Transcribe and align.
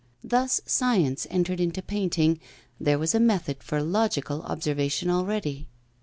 Thus 0.23 0.61
science 0.65 1.27
entered 1.29 1.59
into 1.59 1.83
painting, 1.83 2.39
there 2.79 2.97
was 2.97 3.13
a 3.13 3.19
method 3.19 3.61
for 3.61 3.83
logical 3.83 4.41
observation 4.41 5.11
already. 5.11 5.67